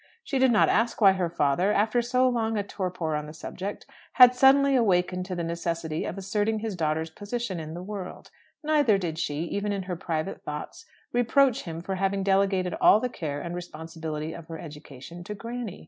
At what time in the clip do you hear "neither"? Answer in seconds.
8.63-8.97